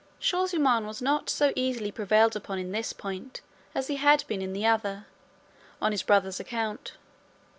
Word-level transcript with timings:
Shaw 0.17 0.47
zummaun 0.47 0.87
was 0.87 0.99
not 0.99 1.29
so 1.29 1.53
easily 1.55 1.91
prevailed 1.91 2.35
upon 2.35 2.57
in 2.57 2.71
this 2.71 2.91
point 2.91 3.41
as 3.75 3.85
he 3.85 3.97
had 3.97 4.23
been 4.25 4.41
in 4.41 4.51
the 4.53 4.65
other, 4.65 5.05
on 5.79 5.91
his 5.91 6.01
brother's 6.01 6.39
account. 6.39 6.93